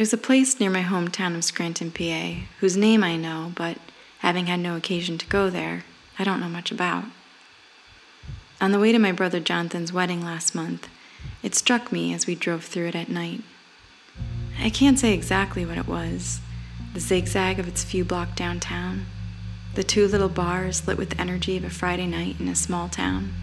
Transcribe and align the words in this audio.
There's 0.00 0.14
a 0.14 0.16
place 0.16 0.58
near 0.58 0.70
my 0.70 0.82
hometown 0.82 1.36
of 1.36 1.44
Scranton, 1.44 1.90
PA, 1.90 2.46
whose 2.60 2.74
name 2.74 3.04
I 3.04 3.18
know, 3.18 3.52
but 3.54 3.76
having 4.20 4.46
had 4.46 4.60
no 4.60 4.74
occasion 4.74 5.18
to 5.18 5.26
go 5.26 5.50
there, 5.50 5.84
I 6.18 6.24
don't 6.24 6.40
know 6.40 6.48
much 6.48 6.72
about. 6.72 7.04
On 8.62 8.72
the 8.72 8.78
way 8.78 8.92
to 8.92 8.98
my 8.98 9.12
brother 9.12 9.40
Jonathan's 9.40 9.92
wedding 9.92 10.24
last 10.24 10.54
month, 10.54 10.88
it 11.42 11.54
struck 11.54 11.92
me 11.92 12.14
as 12.14 12.26
we 12.26 12.34
drove 12.34 12.64
through 12.64 12.86
it 12.86 12.94
at 12.94 13.10
night. 13.10 13.42
I 14.58 14.70
can't 14.70 14.98
say 14.98 15.12
exactly 15.12 15.66
what 15.66 15.76
it 15.76 15.86
was 15.86 16.40
the 16.94 17.00
zigzag 17.00 17.58
of 17.58 17.68
its 17.68 17.84
few 17.84 18.02
block 18.02 18.34
downtown, 18.34 19.04
the 19.74 19.84
two 19.84 20.08
little 20.08 20.30
bars 20.30 20.88
lit 20.88 20.96
with 20.96 21.10
the 21.10 21.20
energy 21.20 21.58
of 21.58 21.64
a 21.64 21.68
Friday 21.68 22.06
night 22.06 22.40
in 22.40 22.48
a 22.48 22.56
small 22.56 22.88
town, 22.88 23.34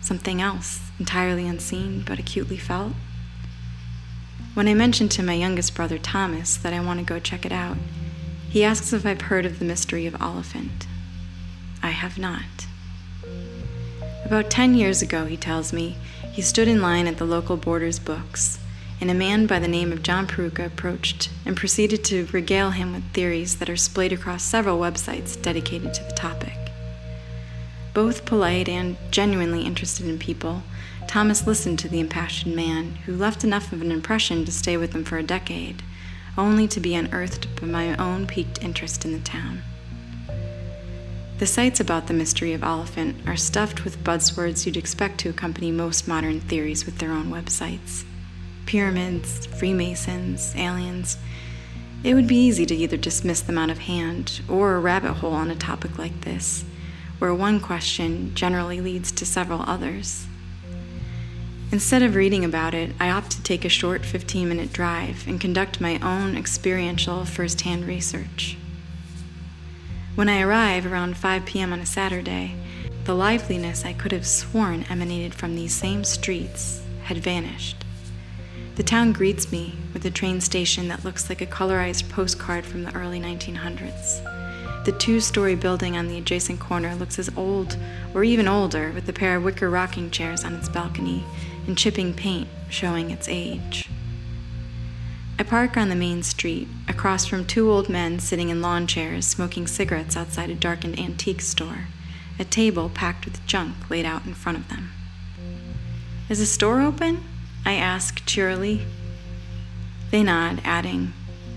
something 0.00 0.40
else, 0.40 0.80
entirely 0.98 1.46
unseen 1.46 2.02
but 2.06 2.18
acutely 2.18 2.56
felt. 2.56 2.94
When 4.56 4.68
I 4.68 4.72
mentioned 4.72 5.10
to 5.10 5.22
my 5.22 5.34
youngest 5.34 5.74
brother 5.74 5.98
Thomas 5.98 6.56
that 6.56 6.72
I 6.72 6.80
want 6.80 6.98
to 6.98 7.04
go 7.04 7.18
check 7.18 7.44
it 7.44 7.52
out, 7.52 7.76
he 8.48 8.64
asks 8.64 8.90
if 8.94 9.04
I've 9.04 9.20
heard 9.20 9.44
of 9.44 9.58
the 9.58 9.66
mystery 9.66 10.06
of 10.06 10.18
Olyphant. 10.18 10.86
I 11.82 11.90
have 11.90 12.16
not. 12.16 12.66
About 14.24 14.48
10 14.48 14.74
years 14.74 15.02
ago, 15.02 15.26
he 15.26 15.36
tells 15.36 15.74
me, 15.74 15.98
he 16.32 16.40
stood 16.40 16.68
in 16.68 16.80
line 16.80 17.06
at 17.06 17.18
the 17.18 17.26
local 17.26 17.58
Borders 17.58 17.98
Books, 17.98 18.58
and 18.98 19.10
a 19.10 19.14
man 19.14 19.46
by 19.46 19.58
the 19.58 19.68
name 19.68 19.92
of 19.92 20.02
John 20.02 20.26
Peruka 20.26 20.64
approached 20.64 21.28
and 21.44 21.54
proceeded 21.54 22.02
to 22.04 22.24
regale 22.32 22.70
him 22.70 22.94
with 22.94 23.04
theories 23.12 23.56
that 23.56 23.68
are 23.68 23.76
splayed 23.76 24.14
across 24.14 24.42
several 24.42 24.80
websites 24.80 25.38
dedicated 25.42 25.92
to 25.92 26.02
the 26.04 26.12
topic. 26.12 26.65
Both 27.96 28.26
polite 28.26 28.68
and 28.68 28.98
genuinely 29.10 29.62
interested 29.62 30.06
in 30.06 30.18
people, 30.18 30.64
Thomas 31.08 31.46
listened 31.46 31.78
to 31.78 31.88
the 31.88 31.98
impassioned 31.98 32.54
man, 32.54 32.96
who 33.06 33.16
left 33.16 33.42
enough 33.42 33.72
of 33.72 33.80
an 33.80 33.90
impression 33.90 34.44
to 34.44 34.52
stay 34.52 34.76
with 34.76 34.94
him 34.94 35.02
for 35.02 35.16
a 35.16 35.22
decade, 35.22 35.82
only 36.36 36.68
to 36.68 36.78
be 36.78 36.94
unearthed 36.94 37.58
by 37.58 37.66
my 37.66 37.96
own 37.96 38.26
piqued 38.26 38.62
interest 38.62 39.06
in 39.06 39.12
the 39.12 39.18
town. 39.20 39.62
The 41.38 41.46
sites 41.46 41.80
about 41.80 42.06
the 42.06 42.12
mystery 42.12 42.52
of 42.52 42.62
Olyphant 42.62 43.26
are 43.26 43.34
stuffed 43.34 43.82
with 43.82 44.04
buzzwords 44.04 44.66
you'd 44.66 44.76
expect 44.76 45.16
to 45.20 45.30
accompany 45.30 45.70
most 45.70 46.06
modern 46.06 46.42
theories 46.42 46.84
with 46.84 46.98
their 46.98 47.12
own 47.12 47.30
websites 47.30 48.04
pyramids, 48.66 49.46
Freemasons, 49.46 50.52
aliens. 50.54 51.16
It 52.04 52.12
would 52.12 52.26
be 52.26 52.36
easy 52.36 52.66
to 52.66 52.76
either 52.76 52.98
dismiss 52.98 53.40
them 53.40 53.56
out 53.56 53.70
of 53.70 53.78
hand 53.78 54.42
or 54.50 54.74
a 54.74 54.80
rabbit 54.80 55.14
hole 55.14 55.32
on 55.32 55.50
a 55.50 55.56
topic 55.56 55.98
like 55.98 56.20
this, 56.20 56.62
where 57.18 57.34
one 57.34 57.60
question 57.60 58.34
generally 58.34 58.80
leads 58.80 59.10
to 59.12 59.26
several 59.26 59.62
others. 59.62 60.26
Instead 61.72 62.02
of 62.02 62.14
reading 62.14 62.44
about 62.44 62.74
it, 62.74 62.94
I 63.00 63.10
opt 63.10 63.32
to 63.32 63.42
take 63.42 63.64
a 63.64 63.68
short 63.68 64.04
15 64.04 64.48
minute 64.48 64.72
drive 64.72 65.26
and 65.26 65.40
conduct 65.40 65.80
my 65.80 65.98
own 65.98 66.36
experiential 66.36 67.24
first 67.24 67.62
hand 67.62 67.86
research. 67.86 68.56
When 70.14 70.28
I 70.28 70.40
arrive 70.40 70.86
around 70.86 71.16
5 71.16 71.44
p.m. 71.44 71.72
on 71.72 71.80
a 71.80 71.86
Saturday, 71.86 72.54
the 73.04 73.14
liveliness 73.14 73.84
I 73.84 73.92
could 73.92 74.12
have 74.12 74.26
sworn 74.26 74.84
emanated 74.88 75.34
from 75.34 75.54
these 75.54 75.74
same 75.74 76.04
streets 76.04 76.82
had 77.04 77.18
vanished. 77.18 77.84
The 78.76 78.82
town 78.82 79.12
greets 79.12 79.50
me 79.50 79.74
with 79.92 80.04
a 80.04 80.10
train 80.10 80.40
station 80.40 80.88
that 80.88 81.04
looks 81.04 81.28
like 81.28 81.40
a 81.40 81.46
colorized 81.46 82.08
postcard 82.10 82.64
from 82.64 82.84
the 82.84 82.94
early 82.94 83.20
1900s. 83.20 84.35
The 84.86 84.92
two 84.92 85.18
story 85.18 85.56
building 85.56 85.96
on 85.96 86.06
the 86.06 86.16
adjacent 86.16 86.60
corner 86.60 86.94
looks 86.94 87.18
as 87.18 87.28
old 87.36 87.76
or 88.14 88.22
even 88.22 88.46
older, 88.46 88.92
with 88.92 89.08
a 89.08 89.12
pair 89.12 89.34
of 89.34 89.42
wicker 89.42 89.68
rocking 89.68 90.12
chairs 90.12 90.44
on 90.44 90.54
its 90.54 90.68
balcony 90.68 91.24
and 91.66 91.76
chipping 91.76 92.14
paint 92.14 92.46
showing 92.70 93.10
its 93.10 93.28
age. 93.28 93.88
I 95.40 95.42
park 95.42 95.76
on 95.76 95.88
the 95.88 95.96
main 95.96 96.22
street, 96.22 96.68
across 96.86 97.26
from 97.26 97.44
two 97.44 97.68
old 97.68 97.88
men 97.88 98.20
sitting 98.20 98.48
in 98.48 98.62
lawn 98.62 98.86
chairs 98.86 99.26
smoking 99.26 99.66
cigarettes 99.66 100.16
outside 100.16 100.50
a 100.50 100.54
darkened 100.54 101.00
antique 101.00 101.40
store, 101.40 101.88
a 102.38 102.44
table 102.44 102.88
packed 102.88 103.24
with 103.24 103.44
junk 103.44 103.90
laid 103.90 104.04
out 104.04 104.24
in 104.24 104.34
front 104.34 104.56
of 104.56 104.68
them. 104.68 104.92
Is 106.28 106.38
the 106.38 106.46
store 106.46 106.80
open? 106.80 107.24
I 107.64 107.72
ask 107.72 108.24
cheerily. 108.24 108.86
They 110.12 110.22
nod, 110.22 110.60
adding, 110.62 111.12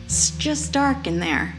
It's 0.06 0.31
just 0.31 0.73
dark 0.73 1.06
in 1.06 1.19
there. 1.19 1.59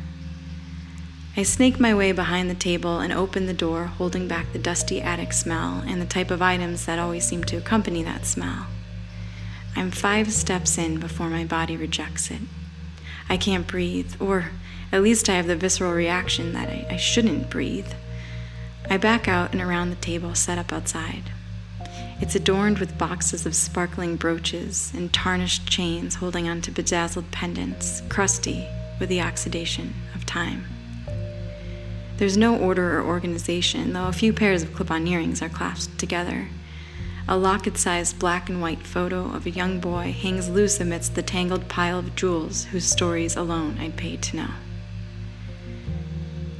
I 1.37 1.45
snake 1.45 1.79
my 1.79 1.95
way 1.95 2.11
behind 2.11 2.51
the 2.51 2.55
table 2.55 2.99
and 2.99 3.13
open 3.13 3.47
the 3.47 3.55
door, 3.55 3.85
holding 3.85 4.27
back 4.27 4.53
the 4.53 4.59
dusty 4.59 5.01
attic 5.01 5.33
smell 5.33 5.83
and 5.87 6.03
the 6.03 6.07
type 6.07 6.31
of 6.33 6.43
items 6.43 6.87
that 6.87 6.99
always 6.99 7.25
seem 7.25 7.45
to 7.45 7.57
accompany 7.57 8.03
that 8.03 8.27
smell. 8.27 8.67
I'm 9.77 9.93
five 9.93 10.33
steps 10.33 10.77
in 10.77 10.99
before 10.99 11.31
my 11.31 11.45
body 11.45 11.77
rejects 11.77 12.33
it. 12.33 12.41
I 13.29 13.37
can't 13.37 13.69
breathe, 13.69 14.15
or 14.19 14.51
at 14.91 15.03
least 15.03 15.29
I 15.29 15.35
have 15.35 15.47
the 15.47 15.55
visceral 15.55 15.93
reaction 15.93 16.53
that 16.53 16.69
I, 16.69 16.87
I 16.91 16.97
shouldn't 16.97 17.49
breathe. 17.49 17.93
I 18.91 18.97
back 18.97 19.29
out 19.29 19.53
and 19.53 19.63
around 19.63 19.91
the 19.91 19.97
table 19.97 20.35
set 20.35 20.59
up 20.59 20.73
outside. 20.73 21.31
It's 22.21 22.35
adorned 22.35 22.79
with 22.79 22.99
boxes 22.99 23.47
of 23.47 23.55
sparkling 23.55 24.17
brooches 24.17 24.93
and 24.95 25.13
tarnished 25.13 25.69
chains 25.69 26.17
holding 26.17 26.49
onto 26.49 26.73
bedazzled 26.73 27.31
pendants, 27.31 28.03
crusty 28.09 28.67
with 28.99 29.09
the 29.09 29.23
oxidation 29.23 29.95
of 30.17 30.27
time. 30.27 30.65
There's 32.21 32.37
no 32.37 32.55
order 32.55 32.99
or 32.99 33.03
organization, 33.03 33.95
though 33.95 34.09
a 34.09 34.13
few 34.13 34.35
pairs 34.35 34.63
of 34.63 34.75
clip 34.75 34.91
on 34.91 35.07
earrings 35.07 35.41
are 35.41 35.49
clasped 35.49 35.99
together. 35.99 36.49
A 37.27 37.39
locket 37.39 37.79
sized 37.79 38.19
black 38.19 38.51
and 38.51 38.61
white 38.61 38.87
photo 38.87 39.33
of 39.33 39.47
a 39.47 39.51
young 39.51 39.81
boy 39.81 40.13
hangs 40.13 40.51
loose 40.51 40.81
amidst 40.81 41.15
the 41.15 41.23
tangled 41.23 41.67
pile 41.69 41.99
of 41.99 42.15
jewels 42.15 42.65
whose 42.65 42.85
stories 42.85 43.37
alone 43.37 43.79
I'd 43.81 43.97
paid 43.97 44.21
to 44.25 44.37
know. 44.37 44.51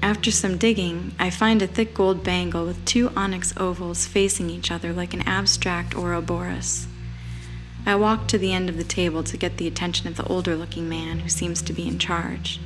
After 0.03 0.31
some 0.31 0.57
digging, 0.57 1.13
I 1.19 1.29
find 1.29 1.61
a 1.61 1.67
thick 1.67 1.93
gold 1.93 2.25
bangle 2.25 2.65
with 2.65 2.83
two 2.87 3.11
onyx 3.15 3.53
ovals 3.59 4.07
facing 4.07 4.49
each 4.49 4.71
other 4.71 4.95
like 4.95 5.13
an 5.13 5.29
abstract 5.29 5.95
Ouroboros. 5.95 6.87
I 7.85 7.97
walk 7.97 8.29
to 8.29 8.39
the 8.39 8.55
end 8.55 8.71
of 8.71 8.79
the 8.79 8.83
table 8.83 9.23
to 9.25 9.37
get 9.37 9.59
the 9.59 9.67
attention 9.67 10.09
of 10.09 10.17
the 10.17 10.27
older 10.27 10.57
looking 10.57 10.89
man 10.89 11.19
who 11.19 11.29
seems 11.29 11.61
to 11.61 11.75
be 11.75 11.87
in 11.87 11.99
charge. 11.99 12.61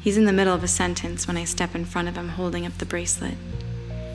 He's 0.00 0.16
in 0.16 0.24
the 0.24 0.32
middle 0.32 0.54
of 0.54 0.64
a 0.64 0.68
sentence 0.68 1.26
when 1.26 1.36
I 1.36 1.44
step 1.44 1.74
in 1.74 1.84
front 1.84 2.08
of 2.08 2.16
him 2.16 2.30
holding 2.30 2.64
up 2.64 2.78
the 2.78 2.86
bracelet. 2.86 3.34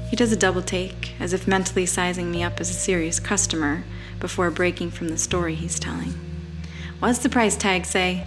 He 0.09 0.16
does 0.16 0.31
a 0.31 0.38
double 0.38 0.62
take, 0.62 1.13
as 1.19 1.31
if 1.31 1.47
mentally 1.47 1.85
sizing 1.85 2.31
me 2.31 2.44
up 2.44 2.59
as 2.59 2.69
a 2.69 2.73
serious 2.73 3.19
customer 3.19 3.84
before 4.19 4.50
breaking 4.50 4.91
from 4.91 5.09
the 5.09 5.18
story 5.18 5.56
he's 5.56 5.79
telling. 5.79 6.13
What's 7.00 7.19
the 7.19 7.29
price 7.29 7.56
tag 7.56 7.85
say? 7.85 8.25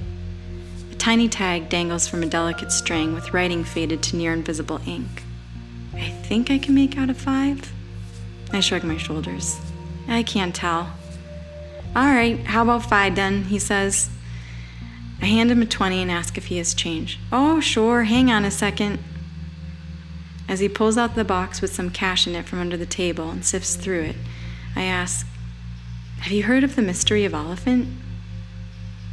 A 0.92 0.94
tiny 0.94 1.28
tag 1.28 1.68
dangles 1.68 2.06
from 2.06 2.22
a 2.22 2.26
delicate 2.26 2.70
string 2.70 3.14
with 3.14 3.32
writing 3.32 3.64
faded 3.64 4.02
to 4.04 4.16
near 4.16 4.32
invisible 4.32 4.80
ink. 4.86 5.22
I 5.94 6.10
think 6.10 6.50
I 6.50 6.58
can 6.58 6.74
make 6.74 6.96
out 6.96 7.10
a 7.10 7.14
five. 7.14 7.72
I 8.52 8.60
shrug 8.60 8.84
my 8.84 8.96
shoulders. 8.96 9.58
I 10.06 10.22
can't 10.22 10.54
tell. 10.54 10.92
All 11.96 12.06
right, 12.06 12.38
how 12.40 12.62
about 12.62 12.88
five 12.88 13.16
then? 13.16 13.44
He 13.44 13.58
says. 13.58 14.10
I 15.20 15.26
hand 15.26 15.50
him 15.50 15.62
a 15.62 15.66
20 15.66 16.02
and 16.02 16.10
ask 16.10 16.38
if 16.38 16.46
he 16.46 16.58
has 16.58 16.74
change. 16.74 17.18
Oh, 17.32 17.60
sure, 17.60 18.04
hang 18.04 18.30
on 18.30 18.44
a 18.44 18.50
second. 18.50 19.00
As 20.48 20.60
he 20.60 20.68
pulls 20.68 20.96
out 20.96 21.14
the 21.14 21.24
box 21.24 21.60
with 21.60 21.74
some 21.74 21.90
cash 21.90 22.26
in 22.26 22.34
it 22.34 22.46
from 22.46 22.60
under 22.60 22.76
the 22.76 22.86
table 22.86 23.30
and 23.30 23.44
sifts 23.44 23.76
through 23.76 24.02
it, 24.02 24.16
I 24.74 24.84
ask, 24.84 25.26
Have 26.20 26.32
you 26.32 26.44
heard 26.44 26.64
of 26.64 26.76
the 26.76 26.82
mystery 26.82 27.24
of 27.24 27.34
Olyphant? 27.34 27.88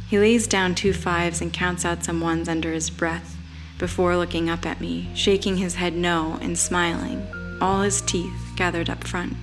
He 0.08 0.18
lays 0.18 0.46
down 0.46 0.74
two 0.74 0.92
fives 0.92 1.40
and 1.40 1.52
counts 1.52 1.84
out 1.84 2.04
some 2.04 2.20
ones 2.20 2.48
under 2.48 2.72
his 2.72 2.90
breath 2.90 3.36
before 3.78 4.16
looking 4.16 4.48
up 4.48 4.64
at 4.64 4.80
me, 4.80 5.10
shaking 5.14 5.56
his 5.58 5.74
head 5.74 5.94
no 5.94 6.38
and 6.40 6.56
smiling, 6.56 7.26
all 7.60 7.82
his 7.82 8.00
teeth 8.00 8.52
gathered 8.56 8.88
up 8.88 9.04
front. 9.04 9.36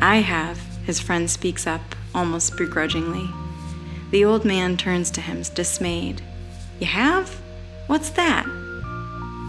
I 0.00 0.16
have, 0.16 0.58
his 0.84 1.00
friend 1.00 1.28
speaks 1.30 1.66
up, 1.66 1.96
almost 2.14 2.56
begrudgingly. 2.56 3.28
The 4.12 4.26
old 4.26 4.44
man 4.44 4.76
turns 4.76 5.10
to 5.12 5.22
him, 5.22 5.42
dismayed. 5.54 6.20
You 6.78 6.86
have? 6.86 7.40
What's 7.86 8.10
that? 8.10 8.44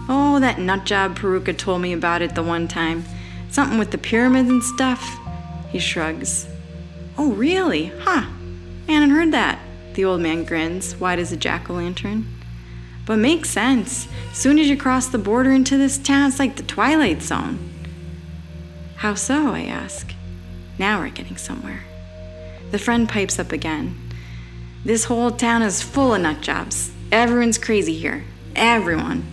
Oh, 0.08 0.38
that 0.40 0.56
nutjob 0.56 1.16
Peruka 1.16 1.56
told 1.56 1.82
me 1.82 1.92
about 1.92 2.22
it 2.22 2.34
the 2.34 2.42
one 2.42 2.66
time. 2.66 3.04
Something 3.50 3.78
with 3.78 3.90
the 3.90 3.98
pyramids 3.98 4.48
and 4.48 4.64
stuff. 4.64 5.18
He 5.68 5.78
shrugs. 5.78 6.46
Oh, 7.18 7.32
really? 7.32 7.92
Huh. 8.00 8.24
I 8.88 8.92
hadn't 8.92 9.10
heard 9.10 9.32
that. 9.32 9.58
The 9.92 10.06
old 10.06 10.22
man 10.22 10.44
grins, 10.44 10.96
wide 10.96 11.18
as 11.18 11.30
a 11.30 11.36
jack 11.36 11.68
o' 11.68 11.74
lantern. 11.74 12.26
But 13.04 13.18
makes 13.18 13.50
sense. 13.50 14.08
Soon 14.32 14.58
as 14.58 14.68
you 14.68 14.78
cross 14.78 15.08
the 15.08 15.18
border 15.18 15.52
into 15.52 15.76
this 15.76 15.98
town, 15.98 16.28
it's 16.28 16.38
like 16.38 16.56
the 16.56 16.62
Twilight 16.62 17.20
Zone. 17.20 17.58
How 18.96 19.14
so? 19.14 19.52
I 19.52 19.64
ask. 19.64 20.14
Now 20.78 21.00
we're 21.00 21.10
getting 21.10 21.36
somewhere. 21.36 21.84
The 22.70 22.78
friend 22.78 23.06
pipes 23.06 23.38
up 23.38 23.52
again. 23.52 24.03
This 24.84 25.04
whole 25.04 25.30
town 25.30 25.62
is 25.62 25.80
full 25.80 26.12
of 26.12 26.20
nut 26.20 26.42
jobs. 26.42 26.92
Everyone's 27.10 27.56
crazy 27.56 27.94
here. 27.94 28.24
Everyone. 28.54 29.24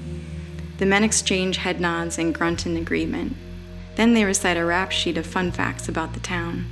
The 0.78 0.86
men 0.86 1.04
exchange 1.04 1.58
head 1.58 1.82
nods 1.82 2.18
and 2.18 2.34
grunt 2.34 2.66
in 2.66 2.78
agreement. 2.78 3.36
Then 3.96 4.14
they 4.14 4.24
recite 4.24 4.56
a 4.56 4.64
rap 4.64 4.94
sheet 4.94 5.18
of 5.18 5.28
fun 5.28 5.52
facts 5.52 5.90
about 5.90 6.14
the 6.14 6.22
town. 6.22 6.68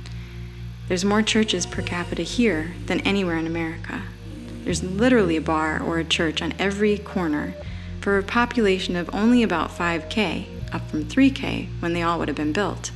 There's 0.88 1.04
more 1.04 1.20
churches 1.20 1.66
per 1.66 1.82
capita 1.82 2.22
here 2.22 2.72
than 2.86 3.00
anywhere 3.00 3.36
in 3.36 3.46
America. 3.46 4.00
There's 4.64 4.82
literally 4.82 5.36
a 5.36 5.42
bar 5.42 5.78
or 5.82 5.98
a 5.98 6.04
church 6.04 6.40
on 6.40 6.54
every 6.58 6.96
corner 6.96 7.52
for 8.00 8.16
a 8.16 8.22
population 8.22 8.96
of 8.96 9.14
only 9.14 9.42
about 9.42 9.68
5K, 9.68 10.46
up 10.72 10.88
from 10.88 11.04
3K 11.04 11.68
when 11.80 11.92
they 11.92 12.02
all 12.02 12.18
would 12.18 12.28
have 12.28 12.36
been 12.36 12.54
built. 12.54 12.92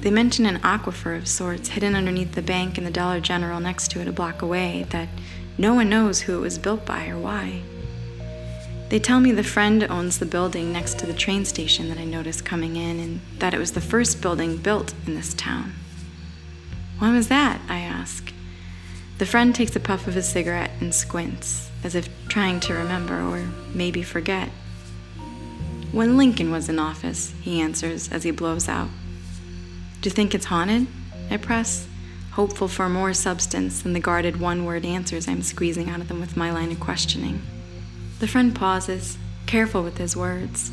They 0.00 0.10
mention 0.10 0.46
an 0.46 0.60
aquifer 0.60 1.16
of 1.16 1.26
sorts 1.26 1.70
hidden 1.70 1.96
underneath 1.96 2.32
the 2.32 2.42
bank 2.42 2.78
and 2.78 2.86
the 2.86 2.90
Dollar 2.90 3.20
General 3.20 3.58
next 3.58 3.90
to 3.90 4.00
it 4.00 4.08
a 4.08 4.12
block 4.12 4.42
away 4.42 4.86
that 4.90 5.08
no 5.56 5.74
one 5.74 5.88
knows 5.88 6.20
who 6.20 6.36
it 6.36 6.40
was 6.40 6.56
built 6.56 6.86
by 6.86 7.08
or 7.08 7.18
why. 7.18 7.62
They 8.90 8.98
tell 8.98 9.20
me 9.20 9.32
the 9.32 9.42
friend 9.42 9.82
owns 9.84 10.18
the 10.18 10.24
building 10.24 10.72
next 10.72 10.98
to 11.00 11.06
the 11.06 11.12
train 11.12 11.44
station 11.44 11.88
that 11.88 11.98
I 11.98 12.04
noticed 12.04 12.44
coming 12.44 12.76
in 12.76 13.00
and 13.00 13.20
that 13.38 13.52
it 13.52 13.58
was 13.58 13.72
the 13.72 13.80
first 13.80 14.22
building 14.22 14.56
built 14.56 14.94
in 15.06 15.14
this 15.14 15.34
town. 15.34 15.72
When 16.98 17.14
was 17.14 17.28
that? 17.28 17.60
I 17.68 17.80
ask. 17.80 18.32
The 19.18 19.26
friend 19.26 19.54
takes 19.54 19.74
a 19.76 19.80
puff 19.80 20.06
of 20.06 20.14
his 20.14 20.28
cigarette 20.28 20.70
and 20.80 20.94
squints, 20.94 21.70
as 21.82 21.94
if 21.94 22.08
trying 22.28 22.60
to 22.60 22.72
remember 22.74 23.20
or 23.20 23.48
maybe 23.74 24.02
forget. 24.02 24.48
When 25.90 26.16
Lincoln 26.16 26.50
was 26.50 26.68
in 26.68 26.78
office, 26.78 27.34
he 27.42 27.60
answers 27.60 28.10
as 28.10 28.22
he 28.22 28.30
blows 28.30 28.68
out. 28.68 28.88
Do 30.00 30.08
you 30.08 30.14
think 30.14 30.34
it's 30.34 30.46
haunted? 30.46 30.86
I 31.30 31.36
press, 31.38 31.88
hopeful 32.32 32.68
for 32.68 32.88
more 32.88 33.12
substance 33.12 33.82
than 33.82 33.94
the 33.94 34.00
guarded 34.00 34.38
one 34.38 34.64
word 34.64 34.84
answers 34.84 35.26
I'm 35.26 35.42
squeezing 35.42 35.90
out 35.90 36.00
of 36.00 36.06
them 36.06 36.20
with 36.20 36.36
my 36.36 36.52
line 36.52 36.70
of 36.70 36.78
questioning. 36.78 37.42
The 38.20 38.28
friend 38.28 38.54
pauses, 38.54 39.18
careful 39.46 39.82
with 39.82 39.98
his 39.98 40.16
words, 40.16 40.70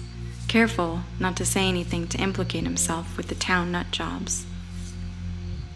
careful 0.47 1.01
not 1.19 1.35
to 1.37 1.45
say 1.45 1.67
anything 1.67 2.07
to 2.09 2.19
implicate 2.19 2.65
himself 2.65 3.17
with 3.17 3.27
the 3.29 3.35
town 3.35 3.71
nut 3.71 3.89
jobs. 3.89 4.45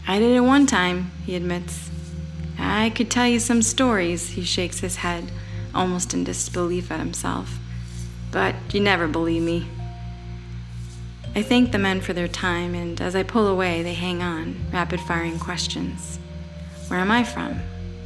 I 0.08 0.20
did 0.20 0.36
it 0.36 0.42
one 0.42 0.68
time, 0.68 1.12
he 1.26 1.36
admits. 1.36 1.90
I 2.58 2.92
could 2.92 3.10
tell 3.10 3.28
you 3.28 3.40
some 3.40 3.62
stories, 3.62 4.32
he 4.32 4.44
shakes 4.44 4.80
his 4.80 4.98
head, 4.98 5.32
almost 5.74 6.14
in 6.14 6.24
disbelief 6.24 6.92
at 6.92 7.00
himself. 7.00 7.58
But 8.32 8.56
you 8.72 8.80
never 8.80 9.08
believe 9.08 9.42
me. 9.42 9.68
I 11.40 11.42
thank 11.42 11.72
the 11.72 11.78
men 11.80 12.02
for 12.02 12.12
their 12.12 12.28
time, 12.28 12.76
and 12.76 13.00
as 13.00 13.16
I 13.16 13.24
pull 13.24 13.48
away, 13.48 13.82
they 13.82 13.94
hang 13.94 14.22
on, 14.22 14.58
rapid 14.74 15.00
firing 15.00 15.40
questions. 15.40 16.20
Where 16.90 17.00
am 17.00 17.12
I 17.12 17.24
from? 17.24 17.62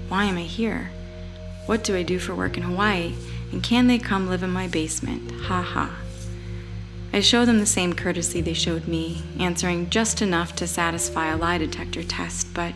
Why 0.08 0.26
am 0.26 0.38
I 0.38 0.44
here? 0.44 0.92
What 1.66 1.84
do 1.84 1.96
I 1.96 2.04
do 2.04 2.20
for 2.20 2.36
work 2.36 2.58
in 2.58 2.62
Hawaii? 2.64 3.16
And 3.52 3.64
can 3.64 3.88
they 3.88 3.98
come 3.98 4.30
live 4.30 4.44
in 4.44 4.52
my 4.52 4.68
basement? 4.68 5.32
Ha 5.32 5.64
ha. 5.64 5.98
I 7.12 7.22
show 7.22 7.44
them 7.44 7.58
the 7.58 7.66
same 7.66 7.94
courtesy 7.94 8.40
they 8.40 8.54
showed 8.54 8.88
me, 8.88 9.24
answering 9.40 9.90
just 9.90 10.22
enough 10.22 10.56
to 10.58 10.68
satisfy 10.68 11.32
a 11.32 11.36
lie 11.36 11.58
detector 11.58 12.04
test, 12.04 12.54
but 12.54 12.76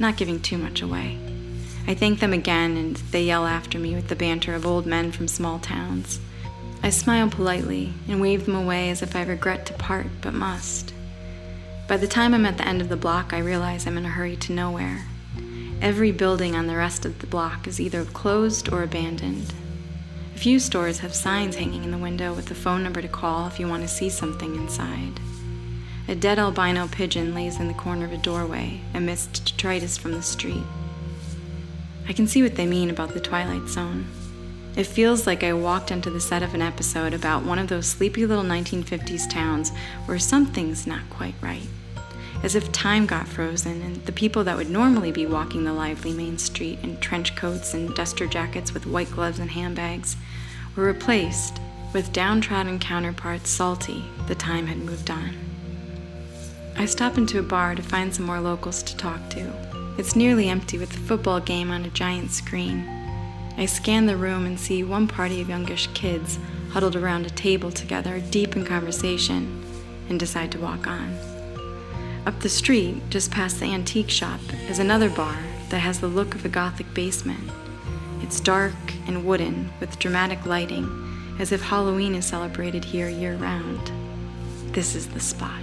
not 0.00 0.16
giving 0.16 0.40
too 0.40 0.58
much 0.58 0.82
away. 0.82 1.20
I 1.86 1.94
thank 1.94 2.18
them 2.18 2.32
again, 2.32 2.76
and 2.76 2.96
they 2.96 3.22
yell 3.22 3.46
after 3.46 3.78
me 3.78 3.94
with 3.94 4.08
the 4.08 4.16
banter 4.16 4.56
of 4.56 4.66
old 4.66 4.86
men 4.86 5.12
from 5.12 5.28
small 5.28 5.60
towns. 5.60 6.18
I 6.84 6.90
smile 6.90 7.30
politely 7.30 7.94
and 8.08 8.20
wave 8.20 8.44
them 8.44 8.54
away 8.54 8.90
as 8.90 9.00
if 9.00 9.16
I 9.16 9.22
regret 9.22 9.64
to 9.66 9.72
part 9.72 10.06
but 10.20 10.34
must. 10.34 10.92
By 11.88 11.96
the 11.96 12.06
time 12.06 12.34
I'm 12.34 12.44
at 12.44 12.58
the 12.58 12.68
end 12.68 12.82
of 12.82 12.90
the 12.90 12.96
block, 12.96 13.32
I 13.32 13.38
realize 13.38 13.86
I'm 13.86 13.96
in 13.96 14.04
a 14.04 14.10
hurry 14.10 14.36
to 14.36 14.52
nowhere. 14.52 15.06
Every 15.80 16.12
building 16.12 16.54
on 16.54 16.66
the 16.66 16.76
rest 16.76 17.06
of 17.06 17.20
the 17.20 17.26
block 17.26 17.66
is 17.66 17.80
either 17.80 18.04
closed 18.04 18.70
or 18.70 18.82
abandoned. 18.82 19.54
A 20.34 20.38
few 20.38 20.60
stores 20.60 20.98
have 20.98 21.14
signs 21.14 21.56
hanging 21.56 21.84
in 21.84 21.90
the 21.90 21.96
window 21.96 22.34
with 22.34 22.48
the 22.48 22.54
phone 22.54 22.82
number 22.82 23.00
to 23.00 23.08
call 23.08 23.46
if 23.46 23.58
you 23.58 23.66
want 23.66 23.80
to 23.80 23.88
see 23.88 24.10
something 24.10 24.54
inside. 24.54 25.20
A 26.06 26.14
dead 26.14 26.38
albino 26.38 26.86
pigeon 26.86 27.34
lays 27.34 27.58
in 27.58 27.66
the 27.66 27.72
corner 27.72 28.04
of 28.04 28.12
a 28.12 28.18
doorway 28.18 28.82
amidst 28.92 29.46
detritus 29.46 29.96
from 29.96 30.12
the 30.12 30.20
street. 30.20 30.64
I 32.06 32.12
can 32.12 32.26
see 32.26 32.42
what 32.42 32.56
they 32.56 32.66
mean 32.66 32.90
about 32.90 33.14
the 33.14 33.20
Twilight 33.20 33.68
Zone. 33.70 34.04
It 34.76 34.88
feels 34.88 35.24
like 35.24 35.44
I 35.44 35.52
walked 35.52 35.92
into 35.92 36.10
the 36.10 36.20
set 36.20 36.42
of 36.42 36.52
an 36.52 36.62
episode 36.62 37.14
about 37.14 37.44
one 37.44 37.60
of 37.60 37.68
those 37.68 37.86
sleepy 37.86 38.26
little 38.26 38.42
1950s 38.42 39.30
towns 39.30 39.70
where 40.06 40.18
something's 40.18 40.84
not 40.84 41.08
quite 41.10 41.36
right. 41.40 41.68
As 42.42 42.56
if 42.56 42.72
time 42.72 43.06
got 43.06 43.28
frozen 43.28 43.80
and 43.82 44.04
the 44.04 44.12
people 44.12 44.42
that 44.44 44.56
would 44.56 44.68
normally 44.68 45.12
be 45.12 45.26
walking 45.26 45.62
the 45.62 45.72
lively 45.72 46.12
main 46.12 46.38
street 46.38 46.80
in 46.82 46.98
trench 46.98 47.36
coats 47.36 47.72
and 47.72 47.94
duster 47.94 48.26
jackets 48.26 48.74
with 48.74 48.84
white 48.86 49.10
gloves 49.12 49.38
and 49.38 49.52
handbags 49.52 50.16
were 50.74 50.84
replaced 50.84 51.60
with 51.92 52.12
downtrodden 52.12 52.80
counterparts 52.80 53.50
salty 53.50 54.04
the 54.26 54.34
time 54.34 54.66
had 54.66 54.78
moved 54.78 55.08
on. 55.08 55.36
I 56.76 56.86
stop 56.86 57.16
into 57.16 57.38
a 57.38 57.42
bar 57.44 57.76
to 57.76 57.82
find 57.82 58.12
some 58.12 58.26
more 58.26 58.40
locals 58.40 58.82
to 58.82 58.96
talk 58.96 59.30
to. 59.30 59.52
It's 59.96 60.16
nearly 60.16 60.48
empty 60.48 60.78
with 60.78 60.90
the 60.90 60.98
football 60.98 61.38
game 61.38 61.70
on 61.70 61.84
a 61.84 61.90
giant 61.90 62.32
screen. 62.32 63.03
I 63.56 63.66
scan 63.66 64.06
the 64.06 64.16
room 64.16 64.46
and 64.46 64.58
see 64.58 64.82
one 64.82 65.06
party 65.06 65.40
of 65.40 65.48
youngish 65.48 65.86
kids 65.94 66.38
huddled 66.70 66.96
around 66.96 67.24
a 67.24 67.30
table 67.30 67.70
together, 67.70 68.20
deep 68.30 68.56
in 68.56 68.64
conversation, 68.64 69.64
and 70.08 70.18
decide 70.18 70.50
to 70.52 70.58
walk 70.58 70.86
on. 70.86 71.16
Up 72.26 72.40
the 72.40 72.48
street, 72.48 72.96
just 73.10 73.30
past 73.30 73.60
the 73.60 73.66
antique 73.66 74.10
shop, 74.10 74.40
is 74.68 74.78
another 74.78 75.08
bar 75.08 75.38
that 75.68 75.78
has 75.78 76.00
the 76.00 76.08
look 76.08 76.34
of 76.34 76.44
a 76.44 76.48
Gothic 76.48 76.92
basement. 76.94 77.50
It's 78.22 78.40
dark 78.40 78.74
and 79.06 79.24
wooden, 79.24 79.70
with 79.78 79.98
dramatic 79.98 80.46
lighting, 80.46 80.88
as 81.38 81.52
if 81.52 81.62
Halloween 81.62 82.14
is 82.14 82.24
celebrated 82.24 82.84
here 82.84 83.08
year 83.08 83.36
round. 83.36 83.92
This 84.74 84.94
is 84.94 85.06
the 85.08 85.20
spot. 85.20 85.60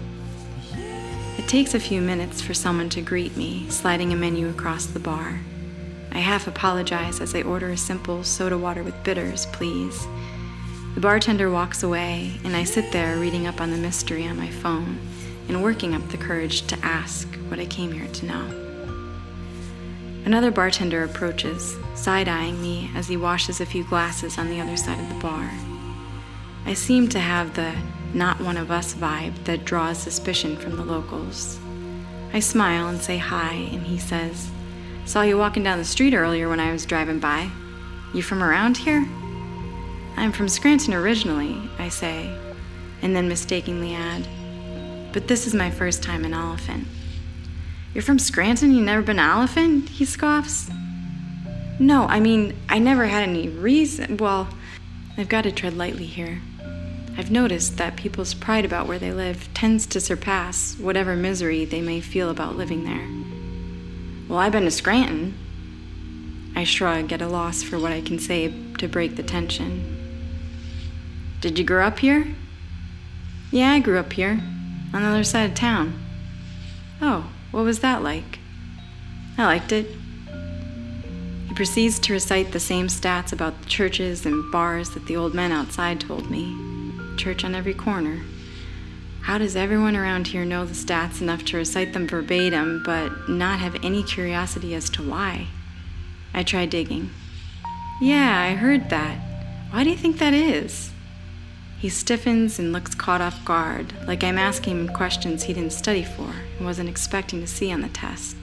It 1.37 1.47
takes 1.47 1.73
a 1.73 1.79
few 1.79 1.99
minutes 2.01 2.41
for 2.41 2.53
someone 2.53 2.89
to 2.89 3.01
greet 3.01 3.35
me, 3.35 3.67
sliding 3.69 4.13
a 4.13 4.15
menu 4.15 4.47
across 4.47 4.85
the 4.85 4.99
bar. 4.99 5.39
I 6.11 6.19
half 6.19 6.47
apologize 6.47 7.21
as 7.21 7.33
I 7.33 7.41
order 7.41 7.69
a 7.69 7.77
simple 7.77 8.23
soda 8.23 8.57
water 8.57 8.83
with 8.83 9.03
bitters, 9.03 9.45
please. 9.47 10.07
The 10.95 11.01
bartender 11.01 11.49
walks 11.49 11.83
away, 11.83 12.33
and 12.43 12.55
I 12.55 12.65
sit 12.65 12.91
there 12.91 13.17
reading 13.17 13.47
up 13.47 13.61
on 13.61 13.71
the 13.71 13.77
mystery 13.77 14.27
on 14.27 14.37
my 14.37 14.49
phone 14.49 14.99
and 15.47 15.63
working 15.63 15.93
up 15.93 16.07
the 16.09 16.17
courage 16.17 16.67
to 16.67 16.77
ask 16.83 17.27
what 17.47 17.59
I 17.59 17.65
came 17.65 17.91
here 17.91 18.07
to 18.07 18.25
know. 18.25 18.61
Another 20.25 20.51
bartender 20.51 21.03
approaches, 21.03 21.77
side 21.95 22.27
eyeing 22.27 22.61
me 22.61 22.91
as 22.93 23.07
he 23.07 23.17
washes 23.17 23.59
a 23.59 23.65
few 23.65 23.83
glasses 23.83 24.37
on 24.37 24.49
the 24.49 24.61
other 24.61 24.77
side 24.77 24.99
of 24.99 25.09
the 25.09 25.21
bar. 25.21 25.49
I 26.65 26.73
seem 26.73 27.07
to 27.09 27.19
have 27.19 27.55
the 27.55 27.73
not 28.13 28.39
one 28.39 28.57
of 28.57 28.69
us 28.69 28.93
vibe 28.93 29.45
that 29.45 29.65
draws 29.65 29.97
suspicion 29.97 30.57
from 30.57 30.75
the 30.75 30.83
locals. 30.83 31.57
I 32.33 32.39
smile 32.39 32.87
and 32.87 33.01
say 33.01 33.17
hi, 33.17 33.53
and 33.53 33.83
he 33.83 33.97
says, 33.97 34.51
Saw 35.05 35.23
you 35.23 35.37
walking 35.37 35.63
down 35.63 35.77
the 35.77 35.85
street 35.85 36.13
earlier 36.13 36.47
when 36.47 36.59
I 36.59 36.71
was 36.71 36.85
driving 36.85 37.19
by. 37.19 37.49
You 38.13 38.21
from 38.21 38.43
around 38.43 38.77
here? 38.77 39.05
I'm 40.17 40.31
from 40.31 40.49
Scranton 40.49 40.93
originally, 40.93 41.57
I 41.79 41.89
say, 41.89 42.37
and 43.01 43.15
then 43.15 43.27
mistakenly 43.27 43.95
add, 43.95 44.27
but 45.13 45.27
this 45.27 45.47
is 45.47 45.53
my 45.53 45.71
first 45.71 46.03
time 46.03 46.25
in 46.25 46.33
Olyphant. 46.33 46.87
You're 47.93 48.03
from 48.03 48.19
Scranton? 48.19 48.73
You 48.73 48.81
never 48.81 49.01
been 49.01 49.17
to 49.17 49.23
Olyphant? 49.23 49.89
He 49.89 50.05
scoffs. 50.05 50.69
No, 51.79 52.05
I 52.05 52.19
mean, 52.19 52.55
I 52.69 52.79
never 52.79 53.05
had 53.05 53.27
any 53.27 53.49
reason. 53.49 54.17
Well, 54.17 54.47
I've 55.17 55.29
got 55.29 55.41
to 55.43 55.51
tread 55.51 55.75
lightly 55.75 56.05
here. 56.05 56.41
I've 57.17 57.31
noticed 57.31 57.77
that 57.77 57.97
people's 57.97 58.33
pride 58.33 58.63
about 58.63 58.87
where 58.87 58.99
they 58.99 59.11
live 59.11 59.53
tends 59.53 59.85
to 59.87 59.99
surpass 59.99 60.77
whatever 60.77 61.15
misery 61.15 61.65
they 61.65 61.81
may 61.81 61.99
feel 61.99 62.29
about 62.29 62.55
living 62.55 62.85
there. 62.85 63.07
Well, 64.31 64.39
I've 64.39 64.53
been 64.53 64.63
to 64.63 64.71
Scranton. 64.71 65.33
I 66.55 66.63
shrug 66.63 67.11
at 67.11 67.21
a 67.21 67.27
loss 67.27 67.63
for 67.63 67.77
what 67.77 67.91
I 67.91 67.99
can 67.99 68.17
say 68.17 68.53
to 68.77 68.87
break 68.87 69.17
the 69.17 69.23
tension. 69.23 69.97
Did 71.41 71.59
you 71.59 71.65
grow 71.65 71.85
up 71.85 71.99
here? 71.99 72.33
Yeah, 73.51 73.73
I 73.73 73.79
grew 73.81 73.99
up 73.99 74.13
here, 74.13 74.39
on 74.93 75.01
the 75.01 75.09
other 75.09 75.25
side 75.25 75.49
of 75.49 75.55
town. 75.57 76.01
Oh, 77.01 77.29
what 77.51 77.65
was 77.65 77.79
that 77.79 78.03
like? 78.03 78.39
I 79.37 79.43
liked 79.43 79.73
it. 79.73 79.87
He 81.49 81.53
proceeds 81.53 81.99
to 81.99 82.13
recite 82.13 82.53
the 82.53 82.59
same 82.61 82.87
stats 82.87 83.33
about 83.33 83.61
the 83.61 83.67
churches 83.67 84.25
and 84.25 84.49
bars 84.49 84.91
that 84.91 85.07
the 85.07 85.17
old 85.17 85.33
men 85.33 85.51
outside 85.51 85.99
told 85.99 86.31
me. 86.31 86.55
Church 87.17 87.43
on 87.43 87.53
every 87.53 87.73
corner. 87.73 88.21
How 89.21 89.37
does 89.37 89.55
everyone 89.55 89.95
around 89.95 90.27
here 90.27 90.43
know 90.43 90.65
the 90.65 90.73
stats 90.73 91.21
enough 91.21 91.45
to 91.45 91.57
recite 91.57 91.93
them 91.93 92.07
verbatim, 92.07 92.81
but 92.83 93.29
not 93.29 93.59
have 93.59 93.77
any 93.83 94.01
curiosity 94.01 94.73
as 94.73 94.89
to 94.91 95.03
why? 95.03 95.47
I 96.33 96.41
try 96.41 96.65
digging. 96.65 97.11
Yeah, 98.01 98.41
I 98.41 98.55
heard 98.55 98.89
that. 98.89 99.19
Why 99.69 99.83
do 99.83 99.91
you 99.91 99.95
think 99.95 100.17
that 100.17 100.33
is? 100.33 100.91
He 101.77 101.87
stiffens 101.87 102.57
and 102.57 102.73
looks 102.73 102.95
caught 102.95 103.21
off 103.21 103.45
guard, 103.45 103.93
like 104.07 104.23
I'm 104.23 104.39
asking 104.39 104.79
him 104.79 104.93
questions 104.93 105.43
he 105.43 105.53
didn't 105.53 105.73
study 105.73 106.03
for 106.03 106.33
and 106.57 106.65
wasn't 106.65 106.89
expecting 106.89 107.41
to 107.41 107.47
see 107.47 107.71
on 107.71 107.81
the 107.81 107.89
test. 107.89 108.35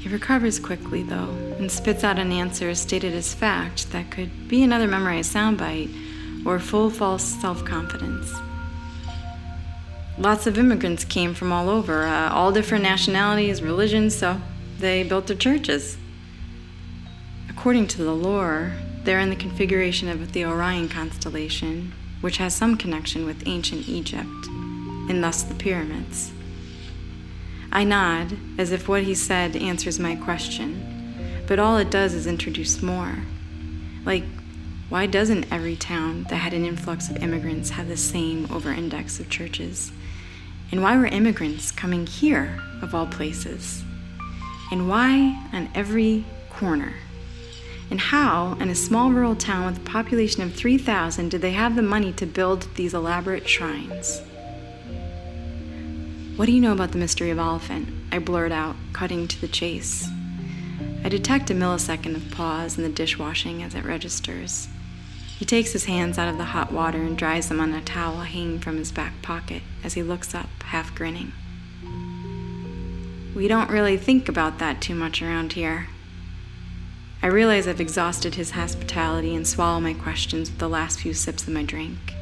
He 0.00 0.08
recovers 0.08 0.58
quickly, 0.58 1.02
though, 1.02 1.36
and 1.58 1.70
spits 1.70 2.04
out 2.04 2.18
an 2.18 2.32
answer 2.32 2.74
stated 2.74 3.12
as 3.12 3.34
fact 3.34 3.92
that 3.92 4.10
could 4.10 4.48
be 4.48 4.62
another 4.62 4.86
memorized 4.86 5.34
soundbite 5.34 5.94
or 6.46 6.58
full 6.58 6.88
false 6.88 7.24
self 7.24 7.64
confidence 7.66 8.32
lots 10.18 10.46
of 10.46 10.58
immigrants 10.58 11.04
came 11.04 11.34
from 11.34 11.52
all 11.52 11.68
over, 11.68 12.04
uh, 12.04 12.30
all 12.30 12.52
different 12.52 12.82
nationalities, 12.82 13.62
religions, 13.62 14.16
so 14.16 14.40
they 14.78 15.02
built 15.02 15.26
their 15.26 15.36
churches. 15.36 15.96
According 17.48 17.88
to 17.88 17.98
the 17.98 18.14
lore, 18.14 18.72
they're 19.04 19.20
in 19.20 19.30
the 19.30 19.36
configuration 19.36 20.08
of 20.08 20.32
the 20.32 20.44
Orion 20.44 20.88
constellation, 20.88 21.92
which 22.20 22.38
has 22.38 22.54
some 22.54 22.76
connection 22.76 23.24
with 23.24 23.46
ancient 23.46 23.88
Egypt, 23.88 24.46
and 25.08 25.22
thus 25.22 25.42
the 25.42 25.54
pyramids. 25.54 26.32
I 27.70 27.84
nod, 27.84 28.36
as 28.58 28.72
if 28.72 28.88
what 28.88 29.02
he 29.02 29.14
said 29.14 29.54
answers 29.56 29.98
my 29.98 30.16
question, 30.16 31.44
but 31.46 31.58
all 31.58 31.76
it 31.76 31.90
does 31.90 32.14
is 32.14 32.26
introduce 32.26 32.82
more. 32.82 33.18
Like, 34.04 34.24
why 34.88 35.06
doesn't 35.06 35.52
every 35.52 35.76
town 35.76 36.24
that 36.24 36.36
had 36.36 36.54
an 36.54 36.64
influx 36.64 37.10
of 37.10 37.16
immigrants 37.16 37.70
have 37.70 37.88
the 37.88 37.96
same 37.96 38.50
over 38.52 38.72
index 38.72 39.18
of 39.20 39.28
churches? 39.28 39.92
And 40.72 40.82
why 40.82 40.96
were 40.96 41.06
immigrants 41.06 41.70
coming 41.70 42.06
here, 42.06 42.60
of 42.82 42.94
all 42.94 43.06
places? 43.06 43.84
And 44.72 44.88
why 44.88 45.48
on 45.52 45.68
every 45.74 46.24
corner? 46.50 46.94
And 47.90 48.00
how, 48.00 48.56
in 48.60 48.68
a 48.68 48.74
small 48.74 49.12
rural 49.12 49.36
town 49.36 49.66
with 49.66 49.78
a 49.78 49.88
population 49.88 50.42
of 50.42 50.54
3,000, 50.54 51.30
did 51.30 51.40
they 51.40 51.52
have 51.52 51.76
the 51.76 51.82
money 51.82 52.12
to 52.14 52.26
build 52.26 52.66
these 52.74 52.94
elaborate 52.94 53.48
shrines? 53.48 54.22
What 56.36 56.46
do 56.46 56.52
you 56.52 56.60
know 56.60 56.72
about 56.72 56.92
the 56.92 56.98
mystery 56.98 57.30
of 57.30 57.38
Olyphant? 57.38 57.88
I 58.10 58.18
blurt 58.18 58.52
out, 58.52 58.76
cutting 58.92 59.28
to 59.28 59.40
the 59.40 59.48
chase. 59.48 60.08
I 61.04 61.08
detect 61.08 61.50
a 61.50 61.54
millisecond 61.54 62.16
of 62.16 62.30
pause 62.32 62.76
in 62.76 62.82
the 62.82 62.90
dishwashing 62.90 63.62
as 63.62 63.74
it 63.76 63.84
registers. 63.84 64.68
He 65.38 65.44
takes 65.44 65.72
his 65.72 65.84
hands 65.84 66.16
out 66.16 66.28
of 66.28 66.38
the 66.38 66.44
hot 66.44 66.72
water 66.72 67.02
and 67.02 67.16
dries 67.16 67.48
them 67.48 67.60
on 67.60 67.74
a 67.74 67.82
towel 67.82 68.20
hanging 68.20 68.58
from 68.58 68.78
his 68.78 68.90
back 68.90 69.20
pocket 69.20 69.62
as 69.84 69.92
he 69.92 70.02
looks 70.02 70.34
up, 70.34 70.48
half 70.64 70.94
grinning. 70.94 71.32
We 73.34 73.48
don't 73.48 73.68
really 73.68 73.98
think 73.98 74.30
about 74.30 74.58
that 74.60 74.80
too 74.80 74.94
much 74.94 75.20
around 75.20 75.52
here. 75.52 75.88
I 77.22 77.26
realize 77.26 77.68
I've 77.68 77.82
exhausted 77.82 78.36
his 78.36 78.52
hospitality 78.52 79.34
and 79.34 79.46
swallow 79.46 79.78
my 79.78 79.92
questions 79.92 80.50
with 80.50 80.58
the 80.58 80.70
last 80.70 81.00
few 81.00 81.12
sips 81.12 81.42
of 81.42 81.52
my 81.52 81.62
drink. 81.62 82.14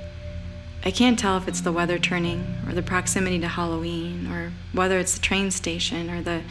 I 0.84 0.90
can't 0.90 1.18
tell 1.18 1.36
if 1.36 1.46
it's 1.46 1.60
the 1.60 1.72
weather 1.72 1.98
turning, 1.98 2.58
or 2.66 2.74
the 2.74 2.82
proximity 2.82 3.38
to 3.40 3.48
Halloween, 3.48 4.26
or 4.26 4.52
whether 4.72 4.98
it's 4.98 5.14
the 5.14 5.20
train 5.20 5.52
station, 5.52 6.10
or 6.10 6.20
the 6.20 6.42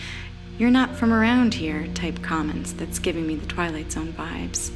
you're 0.57 0.71
not 0.71 0.95
from 0.95 1.11
around 1.11 1.55
here 1.55 1.87
type 1.87 2.21
comments 2.21 2.71
that's 2.71 2.99
giving 2.99 3.27
me 3.27 3.35
the 3.35 3.47
Twilight 3.47 3.91
Zone 3.91 4.13
vibes. 4.13 4.71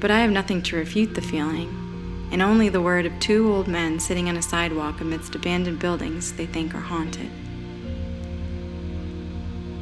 But 0.00 0.10
I 0.10 0.20
have 0.20 0.30
nothing 0.30 0.62
to 0.62 0.76
refute 0.76 1.14
the 1.14 1.22
feeling, 1.22 2.28
and 2.30 2.42
only 2.42 2.68
the 2.68 2.82
word 2.82 3.06
of 3.06 3.18
two 3.18 3.52
old 3.52 3.68
men 3.68 3.98
sitting 3.98 4.28
on 4.28 4.36
a 4.36 4.42
sidewalk 4.42 5.00
amidst 5.00 5.34
abandoned 5.34 5.78
buildings 5.78 6.32
they 6.32 6.46
think 6.46 6.74
are 6.74 6.80
haunted. 6.80 7.30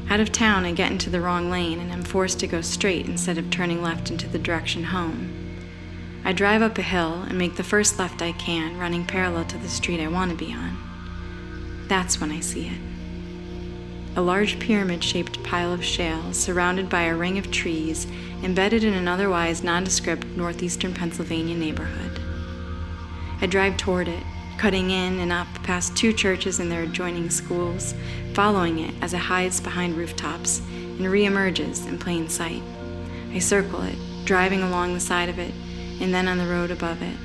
Out 0.08 0.20
of 0.20 0.30
town, 0.30 0.64
I 0.64 0.72
get 0.72 0.92
into 0.92 1.10
the 1.10 1.20
wrong 1.20 1.50
lane 1.50 1.80
and 1.80 1.90
am 1.90 2.04
forced 2.04 2.38
to 2.40 2.46
go 2.46 2.60
straight 2.60 3.06
instead 3.06 3.38
of 3.38 3.50
turning 3.50 3.82
left 3.82 4.10
into 4.10 4.28
the 4.28 4.38
direction 4.38 4.84
home. 4.84 5.32
I 6.24 6.32
drive 6.32 6.62
up 6.62 6.78
a 6.78 6.82
hill 6.82 7.22
and 7.22 7.36
make 7.36 7.56
the 7.56 7.64
first 7.64 7.98
left 7.98 8.22
I 8.22 8.32
can, 8.32 8.78
running 8.78 9.04
parallel 9.04 9.44
to 9.46 9.58
the 9.58 9.68
street 9.68 10.00
I 10.00 10.08
want 10.08 10.30
to 10.30 10.36
be 10.36 10.52
on. 10.52 10.78
That's 11.88 12.20
when 12.20 12.30
I 12.30 12.40
see 12.40 12.68
it. 12.68 12.93
A 14.16 14.22
large 14.22 14.60
pyramid 14.60 15.02
shaped 15.02 15.42
pile 15.42 15.72
of 15.72 15.84
shale 15.84 16.32
surrounded 16.32 16.88
by 16.88 17.02
a 17.02 17.16
ring 17.16 17.36
of 17.36 17.50
trees 17.50 18.06
embedded 18.44 18.84
in 18.84 18.94
an 18.94 19.08
otherwise 19.08 19.64
nondescript 19.64 20.24
northeastern 20.36 20.94
Pennsylvania 20.94 21.56
neighborhood. 21.56 22.20
I 23.40 23.46
drive 23.46 23.76
toward 23.76 24.06
it, 24.06 24.22
cutting 24.56 24.90
in 24.90 25.18
and 25.18 25.32
up 25.32 25.48
past 25.64 25.96
two 25.96 26.12
churches 26.12 26.60
and 26.60 26.70
their 26.70 26.84
adjoining 26.84 27.28
schools, 27.28 27.92
following 28.34 28.78
it 28.78 28.94
as 29.02 29.14
it 29.14 29.18
hides 29.18 29.60
behind 29.60 29.96
rooftops 29.96 30.60
and 30.60 31.00
reemerges 31.00 31.88
in 31.88 31.98
plain 31.98 32.28
sight. 32.28 32.62
I 33.32 33.40
circle 33.40 33.82
it, 33.82 33.96
driving 34.24 34.62
along 34.62 34.94
the 34.94 35.00
side 35.00 35.28
of 35.28 35.40
it 35.40 35.52
and 36.00 36.14
then 36.14 36.28
on 36.28 36.38
the 36.38 36.46
road 36.46 36.70
above 36.70 37.02
it. 37.02 37.16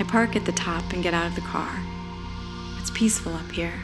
I 0.00 0.04
park 0.04 0.36
at 0.36 0.46
the 0.46 0.52
top 0.52 0.94
and 0.94 1.02
get 1.02 1.12
out 1.12 1.26
of 1.26 1.34
the 1.34 1.42
car. 1.42 1.78
It's 2.80 2.90
peaceful 2.90 3.34
up 3.34 3.50
here. 3.50 3.74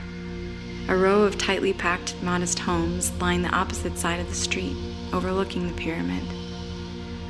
A 0.87 0.95
row 0.95 1.23
of 1.23 1.39
tightly 1.39 1.73
packed, 1.73 2.15
modest 2.23 2.59
homes 2.59 3.11
line 3.19 3.41
the 3.41 3.49
opposite 3.49 3.97
side 3.97 4.21
of 4.21 4.29
the 4.29 4.35
street, 4.35 4.77
overlooking 5.15 5.67
the 5.67 5.73
pyramid. 5.73 6.23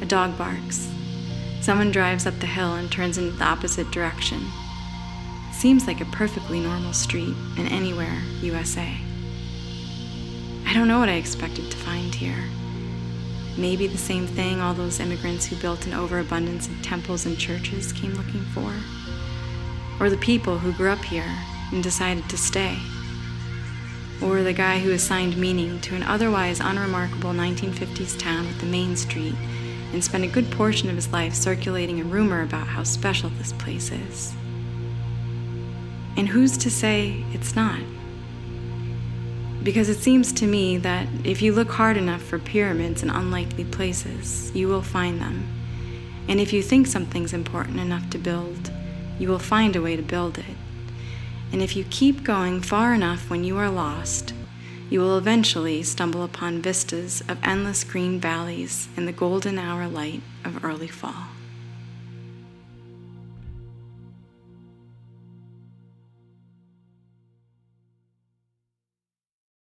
A 0.02 0.06
dog 0.06 0.36
barks. 0.36 0.90
Someone 1.60 1.92
drives 1.92 2.26
up 2.26 2.38
the 2.40 2.46
hill 2.46 2.74
and 2.74 2.90
turns 2.90 3.16
in 3.16 3.36
the 3.38 3.44
opposite 3.44 3.92
direction. 3.92 4.44
Seems 5.52 5.86
like 5.86 6.00
a 6.00 6.06
perfectly 6.06 6.58
normal 6.58 6.92
street 6.92 7.34
in 7.56 7.68
anywhere, 7.68 8.18
USA. 8.40 8.96
I 10.66 10.74
don't 10.74 10.88
know 10.88 10.98
what 10.98 11.08
I 11.08 11.14
expected 11.14 11.70
to 11.70 11.76
find 11.76 12.12
here. 12.12 12.44
Maybe 13.56 13.86
the 13.86 13.96
same 13.96 14.26
thing 14.26 14.60
all 14.60 14.74
those 14.74 14.98
immigrants 14.98 15.46
who 15.46 15.54
built 15.54 15.86
an 15.86 15.94
overabundance 15.94 16.66
of 16.66 16.82
temples 16.82 17.24
and 17.24 17.38
churches 17.38 17.92
came 17.92 18.14
looking 18.14 18.44
for. 18.46 18.74
Or 20.00 20.10
the 20.10 20.16
people 20.16 20.58
who 20.58 20.72
grew 20.72 20.90
up 20.90 21.04
here 21.04 21.38
and 21.72 21.84
decided 21.84 22.28
to 22.30 22.36
stay. 22.36 22.76
Or 24.22 24.42
the 24.42 24.52
guy 24.52 24.78
who 24.78 24.92
assigned 24.92 25.36
meaning 25.36 25.80
to 25.82 25.94
an 25.94 26.02
otherwise 26.02 26.60
unremarkable 26.60 27.30
1950s 27.30 28.18
town 28.18 28.46
with 28.46 28.60
the 28.60 28.66
main 28.66 28.96
street 28.96 29.34
and 29.92 30.02
spent 30.02 30.24
a 30.24 30.28
good 30.28 30.50
portion 30.50 30.88
of 30.88 30.96
his 30.96 31.12
life 31.12 31.34
circulating 31.34 32.00
a 32.00 32.04
rumor 32.04 32.42
about 32.42 32.66
how 32.66 32.82
special 32.82 33.30
this 33.30 33.52
place 33.52 33.92
is. 33.92 34.34
And 36.16 36.28
who's 36.28 36.56
to 36.58 36.70
say 36.70 37.24
it's 37.32 37.54
not? 37.54 37.80
Because 39.62 39.88
it 39.88 39.98
seems 39.98 40.32
to 40.34 40.46
me 40.46 40.76
that 40.78 41.08
if 41.24 41.40
you 41.40 41.52
look 41.52 41.70
hard 41.70 41.96
enough 41.96 42.22
for 42.22 42.38
pyramids 42.38 43.02
in 43.02 43.10
unlikely 43.10 43.64
places, 43.64 44.54
you 44.54 44.68
will 44.68 44.82
find 44.82 45.20
them. 45.20 45.48
And 46.28 46.40
if 46.40 46.52
you 46.52 46.62
think 46.62 46.86
something's 46.86 47.32
important 47.32 47.80
enough 47.80 48.08
to 48.10 48.18
build, 48.18 48.70
you 49.18 49.28
will 49.28 49.38
find 49.38 49.76
a 49.76 49.82
way 49.82 49.96
to 49.96 50.02
build 50.02 50.38
it. 50.38 50.56
And 51.54 51.62
if 51.62 51.76
you 51.76 51.84
keep 51.88 52.24
going 52.24 52.62
far 52.62 52.94
enough 52.94 53.30
when 53.30 53.44
you 53.44 53.56
are 53.58 53.70
lost, 53.70 54.34
you 54.90 54.98
will 54.98 55.16
eventually 55.16 55.84
stumble 55.84 56.24
upon 56.24 56.60
vistas 56.60 57.20
of 57.28 57.38
endless 57.44 57.84
green 57.84 58.18
valleys 58.18 58.88
in 58.96 59.06
the 59.06 59.12
golden 59.12 59.56
hour 59.56 59.86
light 59.86 60.20
of 60.44 60.64
early 60.64 60.88
fall. 60.88 61.26